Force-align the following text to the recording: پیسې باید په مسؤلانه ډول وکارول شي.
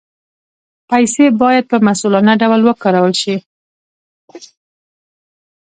پیسې 0.89 1.25
باید 1.41 1.63
په 1.71 1.77
مسؤلانه 1.87 2.33
ډول 2.41 2.61
وکارول 2.69 3.13
شي. 3.21 3.35